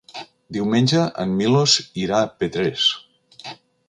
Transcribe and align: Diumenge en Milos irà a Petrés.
Diumenge 0.55 1.03
en 1.23 1.35
Milos 1.41 1.75
irà 2.05 2.21
a 2.23 2.31
Petrés. 2.41 2.87